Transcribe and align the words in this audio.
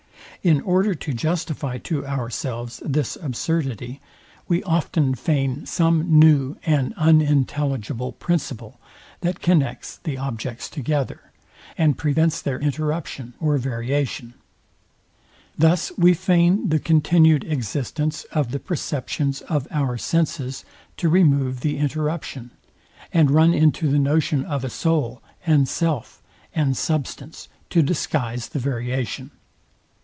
In 0.43 0.59
order 0.61 0.95
to 0.95 1.13
justify 1.13 1.77
to 1.79 2.03
ourselves 2.03 2.81
this 2.83 3.15
absurdity, 3.15 4.01
we 4.47 4.63
often 4.63 5.13
feign 5.13 5.67
some 5.67 6.17
new 6.17 6.57
and 6.65 6.95
unintelligible 6.97 8.13
principle, 8.13 8.79
that 9.19 9.39
connects 9.39 9.97
the 9.97 10.17
objects 10.17 10.67
together, 10.67 11.29
and 11.77 11.95
prevents 11.95 12.41
their 12.41 12.57
interruption 12.59 13.35
or 13.39 13.59
variation. 13.59 14.33
Thus 15.59 15.91
we 15.95 16.15
feign 16.15 16.69
the 16.69 16.79
continued 16.79 17.43
existence 17.43 18.23
of 18.31 18.49
the 18.49 18.59
perceptions 18.59 19.41
of 19.41 19.67
our 19.69 19.95
senses, 19.95 20.65
to 20.97 21.07
remove 21.07 21.59
the 21.59 21.77
interruption: 21.77 22.49
and 23.13 23.29
run 23.29 23.53
into 23.53 23.91
the 23.91 23.99
notion 23.99 24.43
of 24.45 24.63
a 24.63 24.71
soul, 24.71 25.21
and 25.45 25.69
self, 25.69 26.19
and 26.55 26.75
substance, 26.75 27.47
to 27.69 27.83
disguise 27.83 28.49
the 28.49 28.59
variation. 28.59 29.29